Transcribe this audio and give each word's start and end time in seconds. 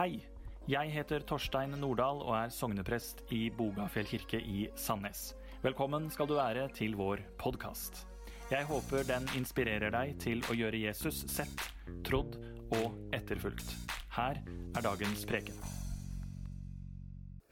Hei, 0.00 0.22
jeg 0.64 0.88
heter 0.94 1.20
Torstein 1.28 1.74
Nordahl 1.76 2.22
og 2.24 2.30
er 2.32 2.52
sogneprest 2.56 3.18
i 3.36 3.50
Bogafjell 3.52 4.06
kirke 4.08 4.38
i 4.40 4.62
Sandnes. 4.72 5.34
Velkommen 5.60 6.06
skal 6.08 6.30
du 6.30 6.38
være 6.38 6.62
til 6.72 6.94
vår 6.96 7.20
podkast. 7.36 8.06
Jeg 8.48 8.64
håper 8.70 9.04
den 9.04 9.28
inspirerer 9.36 9.92
deg 9.92 10.14
til 10.22 10.40
å 10.48 10.56
gjøre 10.56 10.80
Jesus 10.86 11.18
sett, 11.28 11.66
trodd 12.08 12.38
og 12.78 12.96
etterfulgt. 13.12 13.74
Her 14.16 14.40
er 14.40 14.86
dagens 14.88 15.26
preken. 15.28 15.60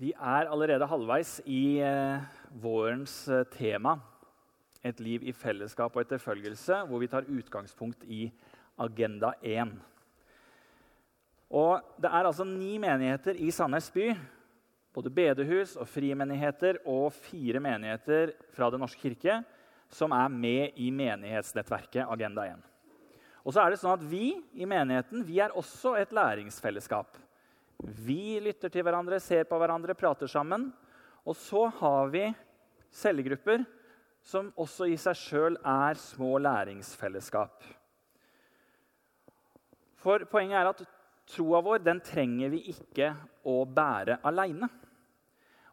Vi 0.01 0.15
er 0.17 0.49
allerede 0.49 0.89
halvveis 0.89 1.43
i 1.45 1.83
eh, 1.85 2.25
vårens 2.65 3.19
eh, 3.29 3.45
tema, 3.59 3.99
et 4.80 5.05
liv 5.05 5.29
i 5.29 5.37
fellesskap 5.37 5.93
og 5.93 6.07
etterfølgelse, 6.07 6.80
hvor 6.89 7.05
vi 7.05 7.12
tar 7.12 7.29
utgangspunkt 7.29 8.09
i 8.09 8.30
Agenda 8.80 9.37
1. 9.45 9.77
Og 11.49 11.80
Det 12.01 12.11
er 12.11 12.27
altså 12.27 12.45
ni 12.45 12.77
menigheter 12.79 13.39
i 13.41 13.51
Sandnes 13.51 13.88
by, 13.91 14.12
både 14.93 15.11
bedehus 15.11 15.77
og 15.77 15.88
frimenigheter 15.88 16.80
og 16.87 17.12
fire 17.12 17.61
menigheter 17.61 18.34
fra 18.52 18.71
Den 18.71 18.80
norske 18.80 19.01
kirke, 19.01 19.43
som 19.88 20.12
er 20.12 20.29
med 20.29 20.77
i 20.77 20.91
menighetsnettverket 20.91 22.05
Agenda 22.05 22.45
1. 22.45 22.61
Og 23.45 23.55
så 23.55 23.62
er 23.62 23.73
det 23.73 23.80
sånn 23.80 23.95
at 23.97 24.05
Vi 24.05 24.37
i 24.61 24.66
menigheten 24.69 25.24
vi 25.24 25.38
er 25.41 25.55
også 25.57 25.95
et 25.97 26.12
læringsfellesskap. 26.12 27.16
Vi 27.79 28.37
lytter 28.43 28.69
til 28.69 28.85
hverandre, 28.85 29.21
ser 29.23 29.46
på 29.49 29.57
hverandre, 29.57 29.95
prater 29.96 30.29
sammen. 30.29 30.69
Og 31.24 31.37
så 31.37 31.69
har 31.80 32.10
vi 32.12 32.27
cellegrupper 32.93 33.65
som 34.24 34.51
også 34.59 34.91
i 34.91 34.96
seg 35.01 35.16
sjøl 35.16 35.57
er 35.65 35.96
små 36.01 36.37
læringsfellesskap. 36.43 37.65
For 39.99 40.24
poenget 40.30 40.59
er 40.59 40.71
at 40.73 40.83
troa 41.28 41.60
vår 41.64 41.82
den 41.84 42.00
trenger 42.05 42.52
vi 42.52 42.62
ikke 42.73 43.12
å 43.48 43.62
bære 43.64 44.20
aleine. 44.27 44.68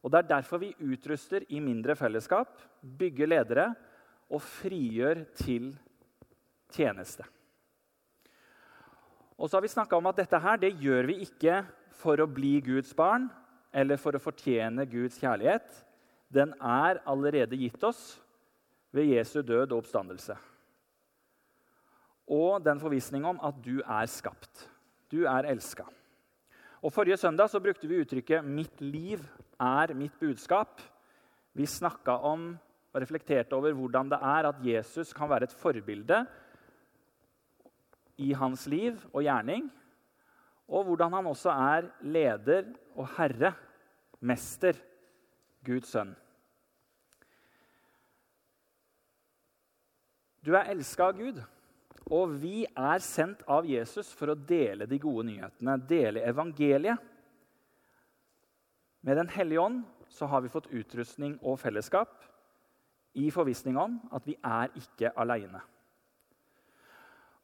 Og 0.06 0.12
Det 0.12 0.20
er 0.20 0.34
derfor 0.36 0.62
vi 0.62 0.75
utruster 0.86 1.45
i 1.50 1.59
mindre 1.59 1.95
fellesskap, 1.97 2.59
bygger 2.81 3.31
ledere 3.31 3.72
og 4.30 4.42
frigjør 4.42 5.23
til 5.39 5.72
tjeneste. 6.70 7.25
Og 9.36 9.50
så 9.50 9.58
har 9.58 9.66
vi 9.66 9.73
snakka 9.73 9.97
om 9.97 10.06
at 10.12 10.20
dette 10.22 10.39
her, 10.39 10.59
det 10.62 10.78
gjør 10.80 11.09
vi 11.09 11.17
ikke 11.25 11.64
for 11.97 12.22
å 12.22 12.30
bli 12.30 12.59
Guds 12.64 12.94
barn 12.95 13.28
eller 13.75 14.00
for 14.00 14.16
å 14.16 14.22
fortjene 14.22 14.86
Guds 14.88 15.17
kjærlighet. 15.19 15.67
Den 16.31 16.53
er 16.62 17.02
allerede 17.08 17.58
gitt 17.59 17.81
oss 17.84 18.16
ved 18.95 19.09
Jesu 19.12 19.42
død 19.42 19.73
og 19.73 19.81
oppstandelse. 19.81 20.38
Og 22.31 22.64
den 22.64 22.80
forvisning 22.81 23.25
om 23.28 23.42
at 23.44 23.58
du 23.66 23.81
er 23.81 24.08
skapt. 24.09 24.69
Du 25.11 25.23
er 25.30 25.48
elska. 25.52 25.86
Og 26.81 26.94
Forrige 26.94 27.17
søndag 27.17 27.50
så 27.50 27.59
brukte 27.59 27.88
vi 27.88 28.02
uttrykket 28.02 28.45
'mitt 28.45 28.81
liv 28.81 29.20
er 29.59 29.94
mitt 29.94 30.20
budskap'. 30.20 30.81
Vi 31.53 31.66
snakka 31.66 32.12
om 32.12 32.58
og 32.94 33.02
reflekterte 33.02 33.53
over 33.53 33.73
hvordan 33.73 34.09
det 34.09 34.20
er 34.22 34.47
at 34.47 34.56
Jesus 34.64 35.14
kan 35.14 35.30
være 35.30 35.44
et 35.44 35.52
forbilde 35.52 36.25
i 38.17 38.31
hans 38.34 38.67
liv 38.67 38.95
og 39.14 39.23
gjerning, 39.23 39.72
og 40.67 40.84
hvordan 40.84 41.14
han 41.14 41.28
også 41.28 41.50
er 41.50 41.90
leder 42.02 42.72
og 42.95 43.08
herre, 43.17 43.53
mester, 44.19 44.73
Guds 45.66 45.88
sønn. 45.92 46.16
Du 50.45 50.53
er 50.53 50.69
elska 50.69 51.09
av 51.09 51.17
Gud, 51.17 51.42
og 52.06 52.36
vi 52.38 52.66
er 52.66 53.02
sendt 53.02 53.42
av 53.50 53.66
Jesus 53.66 54.11
for 54.14 54.30
å 54.30 54.38
dele 54.38 54.86
de 54.86 55.00
gode 55.02 55.25
nyhetene, 55.25 55.78
dele 55.89 56.22
evangeliet. 56.30 57.02
Med 59.06 59.17
Den 59.17 59.30
hellige 59.30 59.62
ånd 59.62 59.84
så 60.09 60.30
har 60.30 60.42
vi 60.42 60.52
fått 60.53 60.70
utrustning 60.70 61.38
og 61.42 61.59
fellesskap 61.62 62.14
i 63.17 63.31
forvissning 63.34 63.78
om 63.78 63.97
at 64.13 64.25
vi 64.28 64.35
er 64.38 64.74
ikke 64.78 65.13
aleine. 65.18 65.62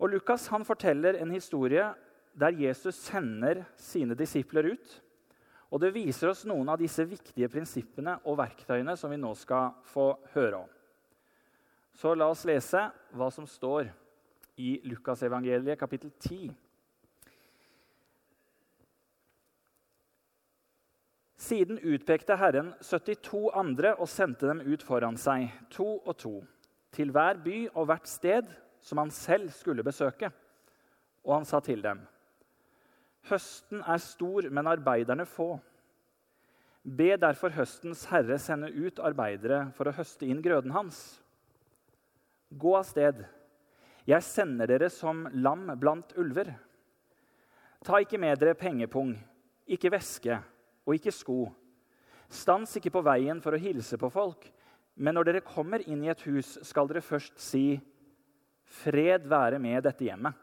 Og 0.01 0.09
Lukas 0.13 0.47
han 0.53 0.65
forteller 0.65 1.17
en 1.21 1.33
historie 1.33 1.85
der 2.33 2.57
Jesus 2.57 2.97
sender 3.01 3.63
sine 3.77 4.15
disipler 4.17 4.73
ut. 4.73 5.01
Og 5.71 5.79
Det 5.79 5.93
viser 5.93 6.29
oss 6.29 6.43
noen 6.45 6.69
av 6.69 6.77
disse 6.81 7.05
viktige 7.07 7.49
prinsippene 7.49 8.17
og 8.27 8.37
verktøyene 8.41 8.97
som 8.97 9.11
vi 9.13 9.17
nå 9.21 9.33
skal 9.39 9.71
få 9.87 10.13
høre 10.33 10.63
om. 10.65 10.71
Så 11.93 12.13
la 12.15 12.27
oss 12.31 12.43
lese 12.47 12.89
hva 13.15 13.29
som 13.31 13.47
står 13.47 13.91
i 14.57 14.79
Lukasevangeliet 14.83 15.79
kapittel 15.79 16.11
10. 16.19 16.51
Siden 21.41 21.79
utpekte 21.79 22.35
Herren 22.37 22.73
72 22.85 23.49
andre 23.57 23.95
og 23.97 24.09
sendte 24.09 24.47
dem 24.51 24.61
ut 24.61 24.83
foran 24.85 25.17
seg, 25.17 25.49
to 25.73 25.97
og 26.05 26.13
to, 26.21 26.35
til 26.93 27.09
hver 27.11 27.39
by 27.41 27.63
og 27.73 27.87
hvert 27.89 28.07
sted 28.07 28.51
som 28.81 29.01
han 29.01 29.11
selv 29.13 29.49
skulle 29.55 29.83
besøke. 29.83 30.29
Og 31.25 31.35
han 31.39 31.45
sa 31.45 31.59
til 31.59 31.81
dem.: 31.81 32.01
Høsten 33.29 33.81
er 33.81 33.97
stor, 33.97 34.49
men 34.49 34.67
arbeiderne 34.67 35.25
få. 35.25 35.59
Be 36.81 37.17
derfor 37.17 37.53
høstens 37.53 38.07
herre 38.09 38.39
sende 38.41 38.71
ut 38.73 38.99
arbeidere 38.99 39.67
for 39.77 39.89
å 39.89 39.93
høste 39.93 40.25
inn 40.25 40.41
grøden 40.41 40.73
hans. 40.73 41.21
Gå 42.49 42.73
av 42.77 42.87
sted. 42.89 43.21
Jeg 44.09 44.25
sender 44.25 44.69
dere 44.69 44.89
som 44.89 45.27
lam 45.33 45.67
blant 45.79 46.15
ulver. 46.17 46.49
Ta 47.85 47.99
ikke 48.01 48.19
med 48.21 48.39
dere 48.41 48.57
pengepung, 48.57 49.13
ikke 49.69 49.91
væske 49.93 50.39
og 50.85 50.95
ikke 50.97 51.13
sko. 51.13 51.45
Stans 52.31 52.73
ikke 52.77 52.93
på 52.93 53.03
veien 53.05 53.41
for 53.43 53.53
å 53.53 53.61
hilse 53.61 53.99
på 53.99 54.09
folk, 54.09 54.47
men 54.95 55.15
når 55.17 55.27
dere 55.27 55.45
kommer 55.45 55.83
inn 55.85 56.03
i 56.05 56.11
et 56.11 56.21
hus, 56.27 56.57
skal 56.65 56.89
dere 56.89 57.03
først 57.03 57.39
si:" 57.41 57.81
Fred 58.71 59.25
være 59.27 59.59
med 59.59 59.83
dette 59.83 60.05
hjemmet. 60.05 60.33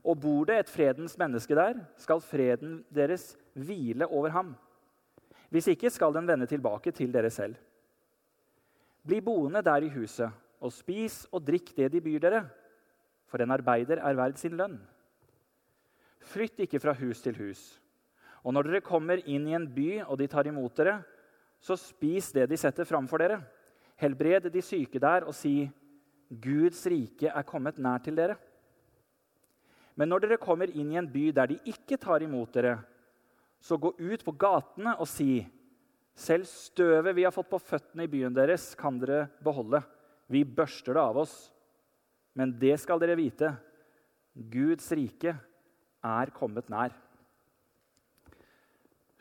Og 0.00 0.16
bor 0.16 0.46
det 0.48 0.56
et 0.56 0.70
fredens 0.72 1.18
menneske 1.20 1.54
der, 1.54 1.82
skal 2.00 2.22
freden 2.24 2.78
deres 2.88 3.34
hvile 3.52 4.08
over 4.08 4.32
ham. 4.32 4.54
Hvis 5.52 5.68
ikke 5.68 5.90
skal 5.92 6.14
den 6.16 6.26
vende 6.26 6.48
tilbake 6.48 6.94
til 6.96 7.12
dere 7.12 7.30
selv. 7.30 7.58
Bli 9.04 9.20
boende 9.20 9.60
der 9.60 9.84
i 9.84 9.92
huset, 9.92 10.32
og 10.62 10.72
spis 10.72 11.26
og 11.32 11.44
drikk 11.44 11.74
det 11.76 11.90
de 11.92 12.00
byr 12.00 12.22
dere, 12.24 12.42
for 13.32 13.40
en 13.40 13.54
arbeider 13.54 14.02
er 14.04 14.18
verd 14.18 14.36
sin 14.36 14.58
lønn. 14.58 14.76
Flytt 16.32 16.60
ikke 16.66 16.80
fra 16.82 16.92
hus 16.98 17.24
til 17.24 17.38
hus. 17.40 17.62
Og 18.44 18.52
når 18.52 18.68
dere 18.68 18.84
kommer 18.84 19.22
inn 19.24 19.46
i 19.48 19.56
en 19.56 19.64
by, 19.72 20.02
og 20.04 20.18
de 20.20 20.28
tar 20.28 20.48
imot 20.50 20.76
dere, 20.76 20.98
så 21.62 21.78
spis 21.78 22.32
det 22.34 22.48
de 22.50 22.58
setter 22.58 22.86
framfor 22.86 23.22
dere. 23.22 23.38
Helbred 24.02 24.50
de 24.52 24.62
syke 24.64 25.00
der, 25.00 25.24
og 25.24 25.34
si, 25.36 25.70
Guds 26.28 26.84
rike 26.90 27.30
er 27.30 27.46
kommet 27.48 27.78
nær 27.80 28.02
til 28.04 28.18
dere. 28.18 28.36
Men 29.96 30.10
når 30.10 30.24
dere 30.24 30.40
kommer 30.42 30.70
inn 30.72 30.92
i 30.92 30.98
en 30.98 31.08
by 31.08 31.30
der 31.36 31.52
de 31.52 31.58
ikke 31.68 32.00
tar 32.00 32.24
imot 32.24 32.54
dere, 32.56 32.78
så 33.62 33.78
gå 33.78 33.92
ut 33.94 34.24
på 34.26 34.34
gatene 34.34 34.96
og 34.98 35.06
si, 35.06 35.44
selv 36.18 36.48
støvet 36.48 37.14
vi 37.14 37.24
har 37.24 37.34
fått 37.34 37.50
på 37.52 37.60
føttene 37.62 38.08
i 38.08 38.10
byen 38.10 38.34
deres, 38.34 38.72
kan 38.76 38.98
dere 39.00 39.28
beholde. 39.44 39.80
Vi 40.32 40.42
børster 40.44 40.96
det 40.96 41.04
av 41.04 41.20
oss. 41.22 41.36
Men 42.34 42.54
det 42.58 42.78
skal 42.80 43.00
dere 43.02 43.18
vite. 43.18 43.52
Guds 44.32 44.86
rike 44.96 45.34
er 46.02 46.32
kommet 46.34 46.70
nær. 46.72 46.94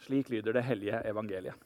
Slik 0.01 0.31
lyder 0.31 0.55
det 0.55 0.63
hellige 0.65 1.01
evangeliet. 1.05 1.57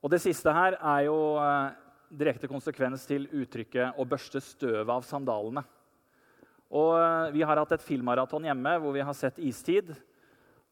Og 0.00 0.10
Det 0.10 0.20
siste 0.22 0.52
her 0.52 0.76
er 0.80 1.06
jo 1.06 1.36
eh, 1.36 1.72
direkte 2.10 2.48
konsekvens 2.48 3.04
til 3.06 3.28
uttrykket 3.28 3.96
'å 3.96 4.08
børste 4.08 4.40
støvet 4.40 4.88
av 4.88 5.04
sandalene'. 5.04 5.64
Og 6.70 6.96
eh, 6.96 7.32
Vi 7.32 7.42
har 7.42 7.56
hatt 7.56 7.72
et 7.72 7.84
filmmaraton 7.84 8.44
hjemme 8.48 8.78
hvor 8.80 8.92
vi 8.92 9.04
har 9.04 9.14
sett 9.14 9.38
'Istid'. 9.38 9.94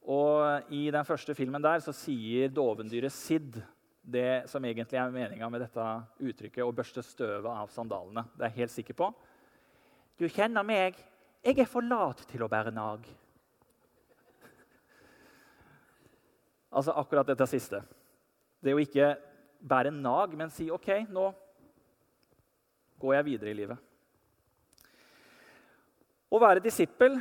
Og 0.09 0.73
I 0.73 0.91
den 0.91 1.05
første 1.05 1.35
filmen 1.35 1.63
der 1.63 1.81
så 1.85 1.93
sier 1.93 2.49
dovendyret 2.49 3.13
Sid 3.13 3.61
det 4.09 4.49
som 4.49 4.65
egentlig 4.65 4.97
er 4.97 5.13
meninga 5.13 5.49
med 5.53 5.61
dette 5.61 5.87
uttrykket 6.19 6.65
'å 6.65 6.73
børste 6.73 7.03
støvet 7.05 7.51
av 7.51 7.69
sandalene'. 7.69 8.25
Det 8.37 8.45
er 8.45 8.51
jeg 8.51 8.61
helt 8.63 8.71
sikker 8.71 8.95
på. 8.95 9.15
Du 10.19 10.29
kjenner 10.29 10.65
meg. 10.65 10.97
Jeg 11.45 11.59
er 11.59 11.67
for 11.67 11.83
lat 11.83 12.25
til 12.27 12.43
å 12.43 12.49
bære 12.49 12.73
nag. 12.73 13.05
Altså 16.73 16.93
akkurat 16.93 17.27
dette 17.27 17.47
siste. 17.47 17.83
Det 18.61 18.75
å 18.75 18.81
ikke 18.81 19.17
bære 19.61 19.91
nag, 19.91 20.35
men 20.37 20.51
si 20.51 20.71
OK, 20.71 21.07
nå 21.09 21.33
går 22.99 23.15
jeg 23.15 23.25
videre 23.25 23.51
i 23.51 23.55
livet. 23.55 23.79
Å 26.29 26.39
være 26.39 26.61
disippel, 26.61 27.21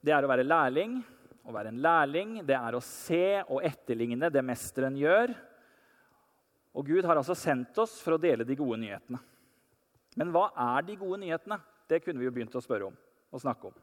det 0.00 0.12
er 0.12 0.22
å 0.24 0.30
være 0.30 0.46
lærling. 0.46 1.00
Å 1.42 1.52
være 1.52 1.72
en 1.72 1.80
lærling, 1.82 2.46
det 2.46 2.54
er 2.54 2.76
å 2.76 2.84
se 2.84 3.42
og 3.48 3.64
etterligne 3.64 4.30
det 4.30 4.42
mesteren 4.44 4.96
gjør. 5.00 5.32
Og 6.76 6.86
Gud 6.86 7.06
har 7.06 7.18
altså 7.18 7.34
sendt 7.34 7.78
oss 7.82 7.96
for 8.02 8.14
å 8.14 8.22
dele 8.22 8.46
de 8.46 8.56
gode 8.58 8.78
nyhetene. 8.82 9.20
Men 10.18 10.32
hva 10.34 10.48
er 10.74 10.86
de 10.86 10.98
gode 10.98 11.20
nyhetene? 11.22 11.58
Det 11.90 12.02
kunne 12.04 12.22
vi 12.22 12.28
jo 12.28 12.34
begynt 12.34 12.54
å 12.54 12.62
spørre 12.62 12.90
om 12.90 12.98
og 13.30 13.42
snakke 13.42 13.70
om. 13.70 13.74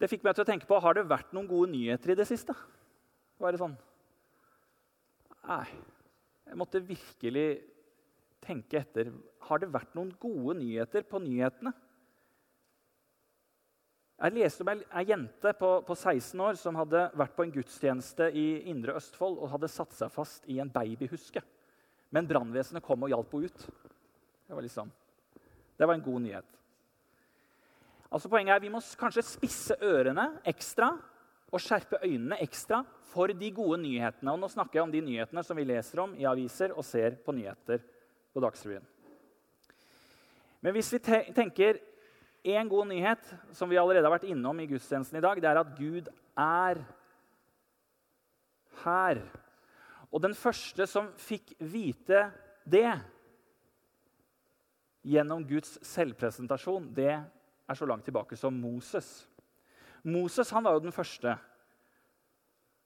Det 0.00 0.08
fikk 0.12 0.24
meg 0.24 0.36
til 0.36 0.44
å 0.44 0.48
tenke 0.48 0.68
på 0.68 0.78
har 0.80 0.96
det 0.96 1.06
vært 1.08 1.32
noen 1.36 1.48
gode 1.48 1.70
nyheter 1.72 2.12
i 2.12 2.18
det 2.18 2.26
siste. 2.28 2.56
Var 3.40 3.52
det 3.52 3.62
sånn 3.62 3.76
Nei. 5.46 5.66
Jeg 6.46 6.58
måtte 6.58 6.82
virkelig 6.82 7.46
tenke 8.42 8.80
etter. 8.80 9.12
Har 9.46 9.60
det 9.62 9.70
vært 9.70 9.92
noen 9.94 10.12
gode 10.20 10.56
nyheter 10.58 11.04
på 11.06 11.20
nyhetene? 11.22 11.72
Jeg 14.16 14.32
leste 14.32 14.64
om 14.64 14.70
ei 14.72 15.02
jente 15.10 15.50
på, 15.58 15.70
på, 15.84 15.94
16 15.94 16.40
år 16.40 16.56
som 16.56 16.76
hadde 16.80 17.02
vært 17.20 17.34
på 17.36 17.44
en 17.44 17.50
gudstjeneste 17.52 18.30
i 18.32 18.44
Indre 18.70 18.94
Østfold 18.96 19.36
og 19.36 19.50
hadde 19.52 19.68
satt 19.68 19.92
seg 19.92 20.12
fast 20.14 20.46
i 20.48 20.56
en 20.62 20.70
babyhuske. 20.72 21.42
Men 22.16 22.28
brannvesenet 22.28 22.84
kom 22.84 23.04
og 23.04 23.12
hjalp 23.12 23.34
henne 23.36 23.50
ut. 23.50 23.66
Det 24.46 24.54
var, 24.54 24.64
liksom, 24.64 24.92
det 25.76 25.88
var 25.90 25.98
en 25.98 26.04
god 26.06 26.24
nyhet. 26.24 26.48
Altså 28.08 28.30
Poenget 28.32 28.54
er 28.54 28.62
Vi 28.64 28.70
må 28.72 28.80
kanskje 28.96 29.26
spisse 29.26 29.76
ørene 29.84 30.30
ekstra 30.48 30.94
og 31.52 31.60
skjerpe 31.60 32.00
øynene 32.00 32.38
ekstra 32.40 32.80
for 33.10 33.28
de 33.36 33.50
gode 33.52 33.82
nyhetene. 33.82 34.32
Og 34.32 34.40
nå 34.40 34.48
snakker 34.48 34.78
jeg 34.78 34.86
om 34.86 34.94
de 34.94 35.02
nyhetene 35.04 35.44
som 35.44 35.60
vi 35.60 35.66
leser 35.68 36.00
om 36.06 36.14
i 36.16 36.24
aviser 36.24 36.72
og 36.72 36.86
ser 36.88 37.18
på 37.20 37.36
nyheter 37.36 37.84
på 38.32 38.40
Dagsrevyen. 38.40 38.86
Men 40.64 40.72
hvis 40.72 40.88
vi 40.96 41.02
tenker 41.36 41.82
en 42.46 42.68
god 42.70 42.86
nyhet 42.92 43.26
som 43.56 43.70
vi 43.70 43.78
allerede 43.80 44.06
har 44.06 44.14
vært 44.14 44.28
innom 44.30 44.60
i 44.62 44.68
gudstjenesten 44.70 45.18
i 45.18 45.24
dag, 45.24 45.40
det 45.42 45.50
er 45.50 45.60
at 45.60 45.74
Gud 45.78 46.10
er 46.38 46.82
her. 48.84 49.22
Og 50.12 50.22
den 50.22 50.36
første 50.38 50.86
som 50.88 51.10
fikk 51.18 51.56
vite 51.58 52.28
det 52.66 52.88
gjennom 55.06 55.44
Guds 55.46 55.76
selvpresentasjon, 55.86 56.90
det 56.94 57.12
er 57.14 57.78
så 57.78 57.86
langt 57.88 58.06
tilbake 58.06 58.38
som 58.38 58.54
Moses. 58.54 59.26
Moses 60.06 60.50
han 60.54 60.66
var 60.66 60.76
jo 60.76 60.86
den 60.86 60.94
første 60.94 61.34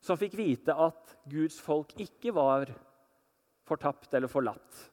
som 0.00 0.16
fikk 0.16 0.38
vite 0.38 0.72
at 0.72 1.16
Guds 1.28 1.58
folk 1.60 1.92
ikke 2.00 2.32
var 2.32 2.70
fortapt 3.68 4.14
eller 4.16 4.32
forlatt, 4.32 4.86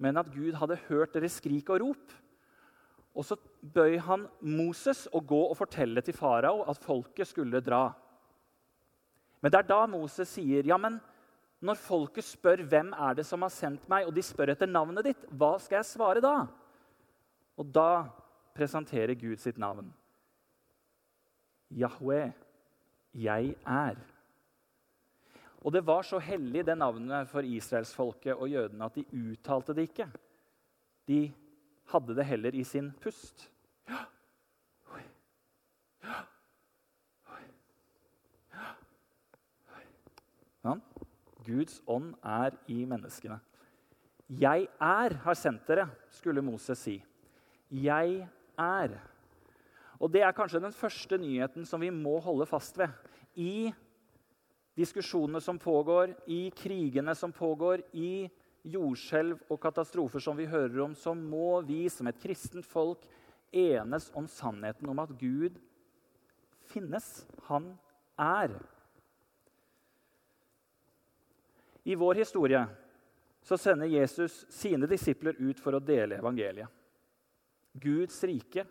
men 0.00 0.20
at 0.20 0.28
Gud 0.32 0.54
hadde 0.60 0.80
hørt 0.88 1.16
deres 1.16 1.38
skrik 1.40 1.72
og 1.72 1.80
rop. 1.82 2.12
Og 3.16 3.26
så 3.26 3.36
bøy 3.60 3.98
han 4.06 4.26
Moses 4.40 5.06
å 5.12 5.20
gå 5.20 5.40
og 5.48 5.56
fortelle 5.58 6.02
til 6.04 6.14
farao 6.14 6.62
at 6.70 6.82
folket 6.82 7.28
skulle 7.28 7.62
dra. 7.64 7.88
Men 9.40 9.52
det 9.52 9.62
er 9.62 9.70
da 9.70 9.80
Moses 9.90 10.30
sier, 10.36 10.66
ja, 10.68 10.78
men 10.78 11.00
når 11.64 11.80
folket 11.80 12.24
spør 12.24 12.62
hvem 12.68 12.92
er 12.96 13.18
det 13.18 13.26
som 13.28 13.42
har 13.44 13.52
sendt 13.52 13.88
meg, 13.90 14.06
og 14.06 14.14
de 14.16 14.24
spør 14.24 14.54
etter 14.54 14.70
navnet 14.70 15.10
ditt, 15.10 15.26
hva 15.36 15.56
skal 15.60 15.80
jeg 15.80 15.90
svare 15.90 16.22
da? 16.24 16.36
Og 17.60 17.68
da 17.68 18.06
presenterer 18.56 19.18
Gud 19.18 19.40
sitt 19.40 19.58
navn. 19.60 19.90
Yahweh, 21.70 22.32
jeg 23.12 23.52
er. 23.66 24.00
Og 25.60 25.74
det 25.74 25.82
var 25.84 26.06
så 26.08 26.18
hellig, 26.22 26.64
det 26.64 26.78
navnet, 26.78 27.28
for 27.28 27.44
israelsfolket 27.44 28.38
og 28.38 28.48
jødene 28.48 28.86
at 28.86 28.96
de 28.96 29.04
uttalte 29.12 29.76
det 29.76 29.90
ikke. 29.90 30.08
De 31.10 31.26
hadde 31.90 32.16
det 32.16 32.26
heller 32.26 32.54
i 32.54 32.64
sin 32.64 32.92
pust. 33.02 33.48
Ja. 33.88 34.04
Oi. 34.94 35.02
Ja. 36.04 36.22
oi, 37.34 37.44
Ja. 40.64 40.74
Guds 41.46 41.80
ånd 41.88 42.14
er 42.22 42.56
i 42.68 42.84
menneskene. 42.84 43.40
'Jeg 44.30 44.68
er 44.80 45.14
har 45.24 45.34
sendt 45.34 45.66
dere', 45.66 45.90
skulle 46.10 46.42
Moses 46.42 46.78
si. 46.78 47.04
'Jeg 47.70 48.28
er'. 48.58 49.00
Og 50.00 50.12
Det 50.12 50.22
er 50.22 50.32
kanskje 50.32 50.62
den 50.62 50.72
første 50.72 51.18
nyheten 51.18 51.66
som 51.66 51.80
vi 51.80 51.90
må 51.90 52.20
holde 52.20 52.46
fast 52.46 52.78
ved. 52.78 52.88
I 53.34 53.72
diskusjonene 54.76 55.40
som 55.40 55.58
pågår, 55.58 56.14
i 56.26 56.50
krigene 56.56 57.14
som 57.14 57.32
pågår, 57.32 57.82
i 57.92 58.30
jordskjelv 58.66 59.40
og 59.48 59.60
katastrofer 59.62 60.22
som 60.22 60.36
vi 60.38 60.48
hører 60.50 60.82
om, 60.84 60.94
så 60.94 61.14
må 61.16 61.60
vi 61.66 61.84
som 61.92 62.08
et 62.10 62.20
kristent 62.20 62.66
folk 62.66 63.06
enes 63.50 64.10
om 64.14 64.28
sannheten 64.30 64.90
om 64.90 65.00
at 65.02 65.14
Gud 65.18 65.56
finnes. 66.70 67.08
Han 67.48 67.72
er. 68.20 68.54
I 71.84 71.96
vår 71.98 72.20
historie 72.20 72.62
så 73.42 73.56
sender 73.58 73.88
Jesus 73.88 74.44
sine 74.52 74.86
disipler 74.86 75.38
ut 75.40 75.60
for 75.60 75.74
å 75.74 75.82
dele 75.82 76.20
evangeliet. 76.20 76.68
Guds 77.72 78.18
rike 78.26 78.66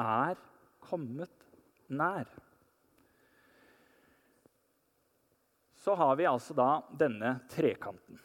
er 0.00 0.36
kommet 0.84 1.48
nær. 1.88 2.28
Så 5.84 5.94
har 5.94 6.16
vi 6.16 6.28
altså 6.28 6.56
da 6.56 6.68
denne 6.96 7.36
trekanten. 7.52 8.20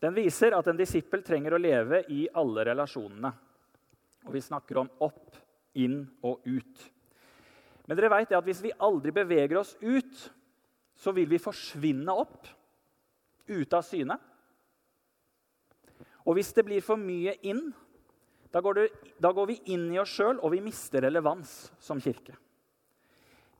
Den 0.00 0.16
viser 0.16 0.56
at 0.56 0.68
en 0.70 0.78
disippel 0.78 1.22
trenger 1.24 1.54
å 1.54 1.60
leve 1.60 2.02
i 2.12 2.24
alle 2.40 2.64
relasjonene. 2.70 3.30
Og 4.24 4.32
vi 4.32 4.42
snakker 4.44 4.80
om 4.80 4.88
opp, 5.04 5.36
inn 5.76 6.02
og 6.26 6.46
ut. 6.48 6.86
Men 7.86 7.98
dere 7.98 8.10
vet 8.12 8.32
at 8.34 8.46
hvis 8.46 8.62
vi 8.64 8.72
aldri 8.82 9.12
beveger 9.14 9.60
oss 9.60 9.76
ut, 9.82 10.24
så 10.96 11.12
vil 11.16 11.28
vi 11.30 11.40
forsvinne 11.40 12.14
opp, 12.16 12.48
ute 13.50 13.76
av 13.76 13.84
syne. 13.86 14.16
Og 16.28 16.36
hvis 16.36 16.52
det 16.56 16.64
blir 16.66 16.84
for 16.84 17.00
mye 17.00 17.34
inn, 17.48 17.64
da 18.50 18.60
går, 18.62 18.78
det, 18.78 19.14
da 19.22 19.30
går 19.34 19.48
vi 19.50 19.58
inn 19.74 19.88
i 19.94 19.98
oss 20.02 20.12
sjøl, 20.16 20.38
og 20.38 20.52
vi 20.54 20.62
mister 20.64 21.04
relevans 21.06 21.70
som 21.82 22.00
kirke. 22.02 22.34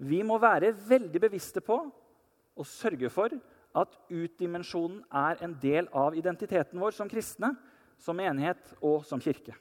Vi 0.01 0.23
må 0.27 0.39
være 0.41 0.73
veldig 0.75 1.23
bevisste 1.23 1.63
på 1.65 1.79
å 1.81 2.67
sørge 2.67 3.11
for 3.13 3.35
at 3.77 3.95
utdimensjonen 4.11 5.03
er 5.15 5.43
en 5.45 5.55
del 5.63 5.89
av 5.95 6.17
identiteten 6.19 6.81
vår 6.81 6.95
som 6.97 7.11
kristne, 7.11 7.53
som 8.01 8.17
menighet 8.17 8.73
og 8.81 9.05
som 9.07 9.21
kirke. 9.23 9.55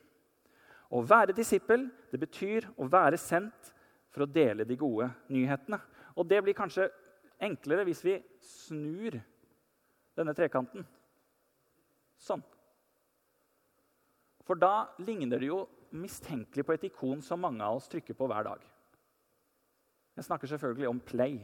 Å 0.89 1.01
være 1.05 1.35
disippel 1.37 1.85
det 2.09 2.21
betyr 2.21 2.65
å 2.79 2.87
være 2.89 3.19
sendt 3.21 3.73
for 4.09 4.25
å 4.25 4.29
dele 4.29 4.65
de 4.65 4.77
gode 4.79 5.09
nyhetene. 5.29 5.77
Og 6.17 6.25
det 6.25 6.39
blir 6.41 6.57
kanskje 6.57 6.87
enklere 7.39 7.85
hvis 7.87 8.01
vi 8.03 8.15
snur 8.41 9.19
denne 10.17 10.33
trekanten 10.35 10.87
sånn. 12.19 12.41
For 14.43 14.57
da 14.57 14.89
ligner 15.05 15.39
det 15.39 15.51
jo 15.51 15.61
mistenkelig 15.93 16.65
på 16.65 16.73
et 16.73 16.89
ikon 16.89 17.21
som 17.25 17.41
mange 17.41 17.63
av 17.65 17.77
oss 17.77 17.87
trykker 17.91 18.17
på 18.17 18.27
hver 18.29 18.49
dag. 18.49 18.65
Jeg 20.17 20.25
snakker 20.25 20.49
selvfølgelig 20.51 20.89
om 20.89 20.99
play 21.05 21.37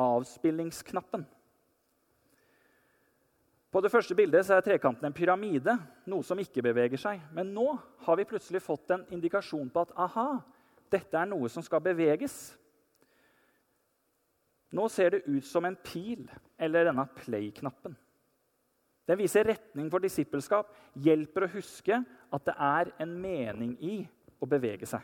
avspillingsknappen. 0.00 1.26
På 3.74 3.80
det 3.82 3.90
første 3.90 4.14
bildet 4.14 4.46
er 4.54 4.60
trekanten 4.62 5.08
en 5.08 5.14
pyramide, 5.16 5.72
noe 6.06 6.22
som 6.22 6.38
ikke 6.38 6.62
beveger 6.62 7.00
seg. 7.00 7.18
Men 7.34 7.48
nå 7.56 7.72
har 8.06 8.18
vi 8.20 8.26
plutselig 8.30 8.60
fått 8.62 8.92
en 8.94 9.02
indikasjon 9.10 9.66
på 9.74 9.82
at 9.82 9.96
aha, 9.98 10.28
dette 10.94 11.18
er 11.18 11.26
noe 11.26 11.50
som 11.50 11.64
skal 11.66 11.82
beveges. 11.82 12.36
Nå 14.78 14.86
ser 14.94 15.16
det 15.16 15.24
ut 15.26 15.46
som 15.46 15.66
en 15.66 15.74
pil 15.74 16.22
eller 16.54 16.86
denne 16.86 17.06
play-knappen. 17.16 17.96
Den 19.10 19.18
viser 19.18 19.50
retning 19.50 19.90
for 19.90 20.06
disippelskap, 20.06 20.70
hjelper 20.94 21.48
å 21.48 21.50
huske 21.56 21.98
at 21.98 22.46
det 22.46 22.54
er 22.54 22.92
en 23.02 23.18
mening 23.26 23.74
i 23.82 23.96
å 24.38 24.46
bevege 24.54 24.86
seg. 24.86 25.02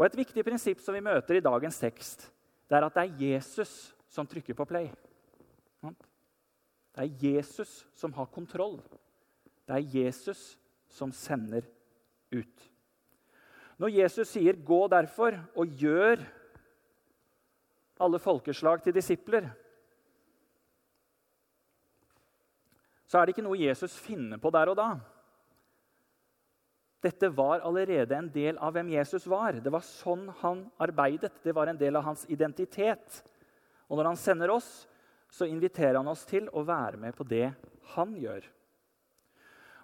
Og 0.00 0.08
Et 0.08 0.18
viktig 0.24 0.42
prinsipp 0.42 0.80
som 0.80 0.96
vi 0.96 1.04
møter 1.04 1.36
i 1.36 1.44
dagens 1.44 1.84
tekst, 1.84 2.30
det 2.64 2.80
er 2.80 2.88
at 2.88 2.96
det 2.96 3.04
er 3.04 3.22
Jesus 3.28 3.92
som 4.08 4.24
trykker 4.24 4.56
på 4.56 4.66
play. 4.72 4.88
Det 6.94 7.02
er 7.02 7.24
Jesus 7.26 7.82
som 7.98 8.12
har 8.14 8.30
kontroll. 8.30 8.78
Det 9.66 9.74
er 9.74 9.90
Jesus 9.96 10.54
som 10.88 11.12
sender 11.12 11.66
ut. 12.30 12.70
Når 13.78 13.90
Jesus 13.90 14.28
sier 14.28 14.54
'gå 14.54 14.88
derfor 14.90 15.34
og 15.56 15.66
gjør 15.66 16.22
alle 18.00 18.18
folkeslag 18.18 18.82
til 18.82 18.94
disipler', 18.94 19.50
så 23.06 23.18
er 23.18 23.26
det 23.26 23.34
ikke 23.34 23.46
noe 23.46 23.58
Jesus 23.58 23.96
finner 23.98 24.38
på 24.38 24.50
der 24.50 24.70
og 24.70 24.76
da. 24.76 25.00
Dette 27.04 27.28
var 27.36 27.60
allerede 27.60 28.16
en 28.16 28.30
del 28.32 28.58
av 28.58 28.72
hvem 28.72 28.88
Jesus 28.88 29.26
var. 29.28 29.52
Det 29.60 29.72
var 29.72 29.84
sånn 29.84 30.28
han 30.40 30.64
arbeidet. 30.80 31.32
Det 31.44 31.52
var 31.54 31.68
en 31.68 31.76
del 31.76 31.96
av 31.96 32.02
hans 32.02 32.24
identitet. 32.32 33.22
Og 33.90 33.98
når 33.98 34.04
han 34.04 34.16
sender 34.16 34.50
oss, 34.54 34.86
så 35.34 35.48
inviterer 35.50 35.98
han 35.98 36.10
oss 36.10 36.22
til 36.28 36.46
å 36.54 36.62
være 36.66 37.00
med 37.02 37.16
på 37.18 37.26
det 37.26 37.48
han 37.94 38.12
gjør. 38.14 38.44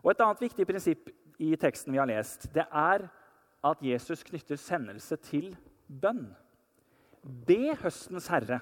Og 0.05 0.13
Et 0.13 0.23
annet 0.23 0.45
viktig 0.47 0.67
prinsipp 0.69 1.11
i 1.43 1.57
teksten 1.59 1.93
vi 1.93 1.99
har 1.99 2.09
lest, 2.09 2.47
det 2.55 2.67
er 2.71 3.09
at 3.67 3.83
Jesus 3.85 4.23
knytter 4.25 4.61
sendelse 4.61 5.19
til 5.27 5.51
bønn. 5.89 6.29
Be 7.23 7.75
høstens 7.83 8.31
herre 8.33 8.61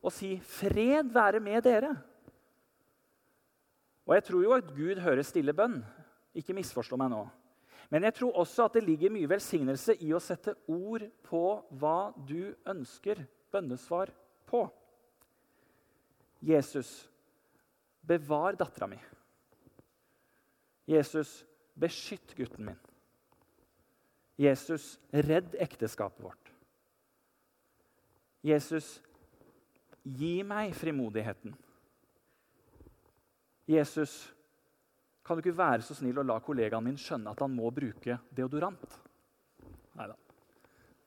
og 0.00 0.12
si 0.12 0.38
'fred 0.38 1.12
være 1.12 1.40
med 1.40 1.62
dere'. 1.62 1.96
Og 4.06 4.14
Jeg 4.14 4.24
tror 4.24 4.42
jo 4.42 4.52
at 4.52 4.74
Gud 4.74 5.00
hører 5.00 5.22
stille 5.22 5.52
bønn. 5.52 5.84
Ikke 6.34 6.54
misforstå 6.54 6.96
meg 6.96 7.10
nå. 7.10 7.28
Men 7.90 8.02
jeg 8.02 8.14
tror 8.14 8.32
også 8.32 8.64
at 8.64 8.72
det 8.74 8.84
ligger 8.84 9.10
mye 9.10 9.28
velsignelse 9.28 9.96
i 10.02 10.12
å 10.12 10.18
sette 10.18 10.54
ord 10.68 11.02
på 11.22 11.64
hva 11.70 12.12
du 12.28 12.54
ønsker 12.66 13.26
bønnesvar 13.52 14.10
på. 14.46 14.70
Jesus, 16.40 17.08
bevar 18.00 18.56
dattera 18.58 18.88
mi. 18.90 18.98
Jesus, 20.90 21.44
beskytt 21.76 22.34
gutten 22.36 22.70
min. 22.70 22.78
Jesus, 24.40 24.94
redd 25.12 25.54
ekteskapet 25.60 26.24
vårt. 26.24 26.52
Jesus, 28.40 29.02
gi 30.02 30.40
meg 30.48 30.72
frimodigheten. 30.74 31.52
Jesus, 33.68 34.14
kan 35.22 35.36
du 35.36 35.44
ikke 35.44 35.58
være 35.60 35.84
så 35.84 35.94
snill 35.94 36.18
å 36.18 36.26
la 36.26 36.40
kollegaen 36.42 36.82
min 36.88 36.98
skjønne 36.98 37.30
at 37.30 37.44
han 37.44 37.52
må 37.54 37.68
bruke 37.74 38.16
deodorant? 38.34 38.96
Nei 39.98 40.08
da. 40.08 40.16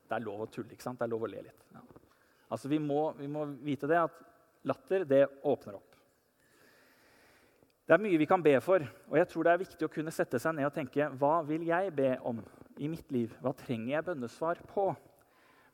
Det 0.04 0.16
er 0.16 0.24
lov 0.24 0.44
å 0.44 0.48
tulle. 0.52 0.70
ikke 0.72 0.86
sant? 0.86 1.00
Det 1.00 1.08
er 1.08 1.12
lov 1.12 1.26
å 1.26 1.30
le 1.32 1.42
litt. 1.44 1.66
Ja. 1.74 1.82
Altså, 2.54 2.70
vi 2.70 2.78
må, 2.78 3.08
vi 3.18 3.28
må, 3.28 3.44
vite 3.66 3.88
det 3.90 3.98
at 3.98 4.20
latter, 4.64 5.04
det 5.08 5.26
åpner 5.42 5.78
opp. 5.78 5.90
Det 7.84 7.92
er 7.92 8.00
mye 8.00 8.18
vi 8.20 8.28
kan 8.28 8.42
be 8.42 8.54
for, 8.64 8.80
og 9.10 9.16
jeg 9.18 9.28
tror 9.28 9.44
det 9.44 9.52
er 9.52 9.60
viktig 9.60 9.86
å 9.86 9.92
kunne 9.92 10.12
sette 10.14 10.40
seg 10.40 10.54
ned 10.56 10.64
og 10.64 10.72
tenke 10.72 11.10
hva 11.20 11.42
vil 11.44 11.66
jeg 11.68 11.92
be 11.92 12.14
om 12.24 12.40
i 12.80 12.88
mitt 12.88 13.10
liv? 13.12 13.34
Hva 13.44 13.52
trenger 13.56 13.98
jeg 13.98 14.06
bønnesvar 14.06 14.62
på? 14.70 14.88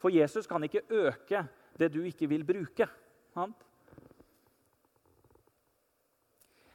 For 0.00 0.10
Jesus 0.10 0.48
kan 0.50 0.64
ikke 0.66 0.82
øke 0.90 1.44
det 1.78 1.92
du 1.94 2.00
ikke 2.02 2.26
vil 2.28 2.42
bruke. 2.44 2.88
Sant? 3.30 3.62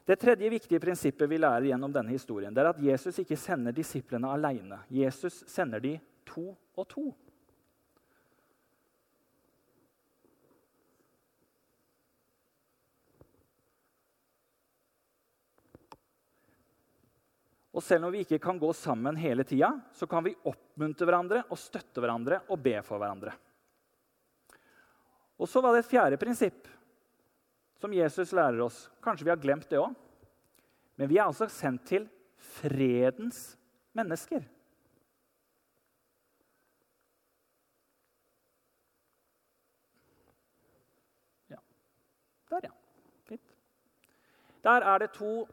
Det 0.06 0.20
tredje 0.22 0.50
viktige 0.54 0.80
prinsippet 0.80 1.30
vi 1.30 1.40
lærer 1.42 1.66
gjennom 1.72 1.94
denne 1.94 2.14
historien, 2.14 2.54
det 2.54 2.62
er 2.62 2.70
at 2.70 2.82
Jesus 2.82 3.18
ikke 3.20 3.38
sender 3.42 3.74
disiplene 3.74 4.30
alene. 4.30 4.84
Jesus 4.94 5.42
sender 5.50 5.82
de 5.82 5.96
to 6.30 6.52
og 6.78 6.88
to. 6.92 7.10
Og 17.76 17.84
selv 17.84 18.08
om 18.08 18.14
vi 18.14 18.22
ikke 18.24 18.40
kan 18.40 18.60
gå 18.60 18.70
sammen 18.74 19.18
hele 19.20 19.44
tida, 19.44 19.74
så 19.92 20.08
kan 20.08 20.24
vi 20.24 20.36
oppmuntre 20.48 21.08
hverandre 21.10 21.42
og 21.52 21.60
støtte 21.60 22.00
hverandre 22.00 22.40
og 22.48 22.62
be 22.64 22.78
for 22.88 23.02
hverandre. 23.02 23.34
Og 25.36 25.50
så 25.52 25.60
var 25.60 25.76
det 25.76 25.84
et 25.84 25.92
fjerde 25.92 26.20
prinsipp 26.20 26.70
som 27.82 27.94
Jesus 27.94 28.32
lærer 28.32 28.62
oss. 28.64 28.86
Kanskje 29.04 29.28
vi 29.28 29.34
har 29.34 29.42
glemt 29.44 29.68
det 29.68 29.82
òg. 29.82 29.92
Men 30.96 31.12
vi 31.12 31.18
er 31.20 31.28
altså 31.28 31.50
sendt 31.52 31.84
til 31.90 32.08
fredens 32.40 33.58
mennesker. 33.92 34.46
Ja. 41.52 41.60
Der, 42.56 42.70
ja. 42.70 42.74
Fint. 43.28 43.54
Der 44.64 44.88
er 44.94 45.04
det 45.04 45.12
to 45.20 45.44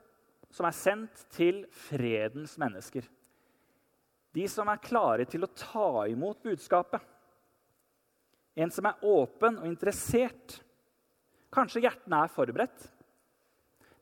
som 0.53 0.69
er 0.69 0.77
sendt 0.77 1.25
til 1.33 1.65
fredens 1.89 2.59
mennesker. 2.61 3.07
De 4.33 4.45
som 4.49 4.69
er 4.73 4.81
klare 4.85 5.27
til 5.29 5.45
å 5.45 5.53
ta 5.53 6.07
imot 6.09 6.41
budskapet. 6.45 7.01
En 8.57 8.73
som 8.73 8.89
er 8.89 9.05
åpen 9.05 9.59
og 9.61 9.69
interessert. 9.69 10.59
Kanskje 11.53 11.85
hjertene 11.85 12.25
er 12.25 12.33
forberedt. 12.33 12.89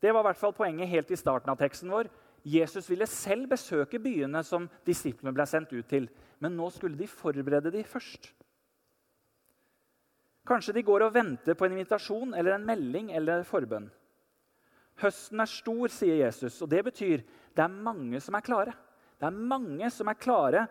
Det 0.00 0.10
var 0.14 0.22
i 0.22 0.28
hvert 0.30 0.40
fall 0.40 0.54
poenget 0.56 0.90
helt 0.90 1.10
i 1.12 1.18
starten 1.18 1.50
av 1.52 1.58
teksten 1.60 1.90
vår. 1.92 2.10
Jesus 2.46 2.86
ville 2.88 3.06
selv 3.10 3.50
besøke 3.50 4.00
byene 4.00 4.42
som 4.46 4.68
disiplene 4.86 5.34
ble 5.36 5.46
sendt 5.50 5.74
ut 5.74 5.86
til. 5.90 6.08
Men 6.40 6.56
nå 6.56 6.70
skulle 6.72 6.98
de 6.98 7.10
forberede 7.10 7.72
de 7.74 7.84
først. 7.84 8.30
Kanskje 10.48 10.74
de 10.78 10.86
går 10.86 11.04
og 11.04 11.14
venter 11.14 11.54
på 11.54 11.66
en 11.66 11.74
invitasjon 11.76 12.32
eller 12.34 12.56
en 12.56 12.64
melding 12.66 13.10
eller 13.14 13.44
forbønn. 13.46 13.90
Høsten 15.00 15.40
er 15.40 15.48
stor, 15.48 15.92
sier 15.92 16.18
Jesus, 16.20 16.58
og 16.60 16.70
det 16.72 16.82
betyr 16.90 17.22
det 17.56 17.64
er 17.64 17.72
mange 17.72 18.20
som 18.20 18.36
er 18.36 18.44
klare. 18.44 18.74
Det 19.20 19.28
er 19.28 19.42
mange 19.52 19.88
som 19.92 20.08
er 20.10 20.18
klare 20.20 20.66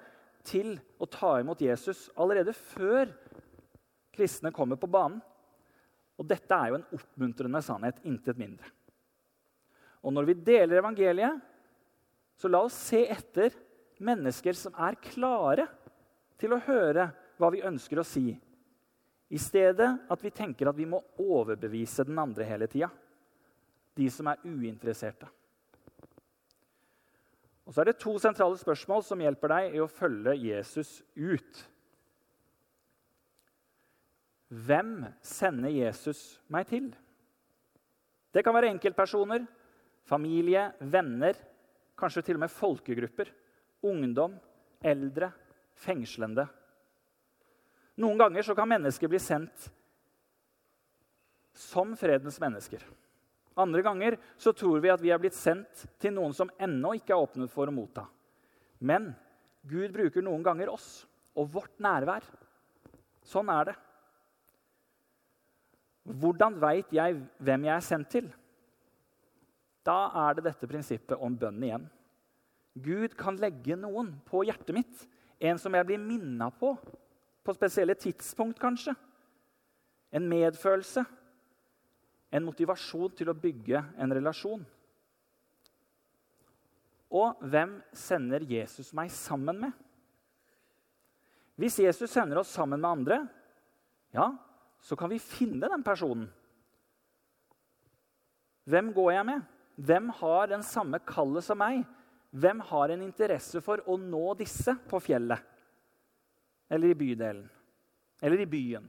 til 0.46 0.76
å 1.02 1.08
ta 1.10 1.36
imot 1.42 1.62
Jesus 1.62 2.08
allerede 2.18 2.54
før 2.54 3.10
kristne 4.16 4.54
kommer 4.56 4.80
på 4.80 4.90
banen. 4.92 5.20
Og 6.20 6.28
dette 6.28 6.52
er 6.52 6.72
jo 6.72 6.80
en 6.80 6.90
oppmuntrende 6.98 7.62
sannhet, 7.64 8.02
intet 8.04 8.40
mindre. 8.40 8.68
Og 10.04 10.14
når 10.16 10.30
vi 10.30 10.36
deler 10.52 10.82
evangeliet, 10.82 11.40
så 12.40 12.52
la 12.52 12.62
oss 12.64 12.76
se 12.90 13.02
etter 13.12 13.56
mennesker 14.04 14.56
som 14.56 14.76
er 14.80 15.00
klare 15.10 15.66
til 16.40 16.56
å 16.56 16.62
høre 16.64 17.10
hva 17.40 17.50
vi 17.52 17.64
ønsker 17.68 18.00
å 18.00 18.08
si, 18.08 18.32
i 19.30 19.40
stedet 19.40 19.90
at 20.10 20.24
vi 20.24 20.32
tenker 20.34 20.72
at 20.72 20.78
vi 20.78 20.88
må 20.90 21.02
overbevise 21.22 22.06
den 22.08 22.20
andre 22.20 22.48
hele 22.48 22.68
tida 22.72 22.90
de 24.00 24.08
som 24.14 24.30
er 24.32 24.42
uinteresserte. 24.48 25.28
Og 27.68 27.76
så 27.76 27.84
er 27.84 27.92
det 27.92 28.00
to 28.02 28.16
sentrale 28.18 28.58
spørsmål 28.58 29.04
som 29.06 29.20
hjelper 29.22 29.52
deg 29.52 29.76
i 29.78 29.82
å 29.84 29.92
følge 29.92 30.34
Jesus 30.42 31.04
ut. 31.14 31.60
Hvem 34.50 35.04
sender 35.22 35.70
Jesus 35.70 36.40
meg 36.50 36.66
til? 36.72 36.88
Det 38.34 38.42
kan 38.46 38.56
være 38.56 38.72
enkeltpersoner, 38.74 39.46
familie, 40.10 40.72
venner, 40.82 41.38
kanskje 42.00 42.24
til 42.26 42.40
og 42.40 42.46
med 42.48 42.54
folkegrupper. 42.54 43.30
Ungdom, 43.86 44.34
eldre, 44.82 45.30
fengslende. 45.78 46.48
Noen 48.02 48.18
ganger 48.18 48.56
kan 48.58 48.70
mennesker 48.72 49.12
bli 49.12 49.22
sendt 49.22 49.70
som 51.54 51.94
fredens 52.00 52.40
mennesker. 52.42 52.82
Andre 53.60 53.84
ganger 53.84 54.18
så 54.40 54.54
tror 54.56 54.80
vi 54.80 54.92
at 54.94 55.02
vi 55.04 55.12
er 55.12 55.20
blitt 55.22 55.38
sendt 55.38 55.86
til 56.00 56.14
noen 56.16 56.36
som 56.36 56.52
ennå 56.62 56.94
ikke 56.98 57.16
er 57.16 57.24
åpnet 57.26 57.52
for 57.52 57.68
å 57.68 57.76
motta. 57.76 58.06
Men 58.80 59.12
Gud 59.68 59.92
bruker 59.92 60.24
noen 60.24 60.46
ganger 60.46 60.72
oss 60.72 61.04
og 61.36 61.50
vårt 61.52 61.76
nærvær. 61.84 62.24
Sånn 63.28 63.52
er 63.52 63.72
det. 63.72 63.76
Hvordan 66.10 66.56
veit 66.62 66.94
jeg 66.96 67.20
hvem 67.44 67.68
jeg 67.68 67.76
er 67.76 67.86
sendt 67.86 68.12
til? 68.16 68.30
Da 69.86 70.10
er 70.28 70.38
det 70.38 70.48
dette 70.48 70.70
prinsippet 70.70 71.20
om 71.20 71.36
bønn 71.38 71.62
igjen. 71.66 71.86
Gud 72.80 73.16
kan 73.20 73.38
legge 73.42 73.76
noen 73.76 74.14
på 74.28 74.46
hjertet 74.48 74.76
mitt, 74.76 75.06
en 75.40 75.60
som 75.60 75.76
jeg 75.76 75.88
blir 75.88 76.02
minna 76.02 76.50
på 76.52 76.76
på 77.50 77.56
spesielle 77.56 77.96
tidspunkt, 77.98 78.60
kanskje. 78.62 78.94
En 80.14 80.28
medfølelse 80.30 81.02
en 82.30 82.46
motivasjon 82.46 83.16
til 83.18 83.32
å 83.32 83.38
bygge 83.38 83.82
en 83.98 84.14
relasjon. 84.14 84.66
Og 87.10 87.40
hvem 87.50 87.80
sender 87.96 88.46
Jesus 88.46 88.92
meg 88.94 89.10
sammen 89.14 89.64
med? 89.64 89.74
Hvis 91.60 91.80
Jesus 91.82 92.12
sender 92.14 92.40
oss 92.40 92.52
sammen 92.54 92.80
med 92.80 92.90
andre, 92.90 93.18
ja, 94.16 94.30
så 94.80 94.96
kan 94.96 95.10
vi 95.12 95.20
finne 95.20 95.68
den 95.68 95.84
personen. 95.84 96.30
Hvem 98.70 98.94
går 98.94 99.12
jeg 99.18 99.26
med? 99.28 99.48
Hvem 99.80 100.10
har 100.22 100.52
den 100.52 100.64
samme 100.64 101.02
kallet 101.08 101.44
som 101.44 101.60
meg? 101.60 101.82
Hvem 102.30 102.62
har 102.70 102.94
en 102.94 103.04
interesse 103.04 103.62
for 103.66 103.82
å 103.90 103.98
nå 103.98 104.36
disse 104.40 104.76
på 104.90 105.02
fjellet? 105.02 105.42
Eller 106.70 106.94
i 106.94 106.98
bydelen? 107.00 107.48
Eller 108.22 108.44
i 108.44 108.50
byen? 108.50 108.86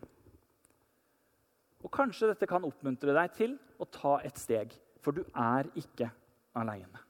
Og 1.80 1.92
kanskje 1.92 2.28
dette 2.32 2.48
kan 2.48 2.64
oppmuntre 2.66 3.14
deg 3.16 3.36
til 3.36 3.54
å 3.80 3.86
ta 3.88 4.18
et 4.26 4.36
steg, 4.38 4.74
for 5.00 5.16
du 5.16 5.22
er 5.32 5.70
ikke 5.80 6.10
aleine. 6.58 7.00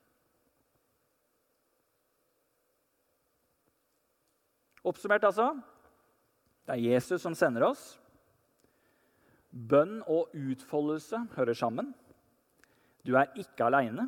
Oppsummert, 4.86 5.26
altså. 5.28 5.52
Det 6.64 6.76
er 6.76 6.86
Jesus 6.94 7.22
som 7.22 7.34
sender 7.36 7.66
oss. 7.66 7.98
Bønn 9.50 9.98
og 10.06 10.30
utfoldelse 10.36 11.24
hører 11.34 11.58
sammen. 11.58 11.90
Du 13.02 13.16
er 13.18 13.32
ikke 13.40 13.66
aleine. 13.66 14.06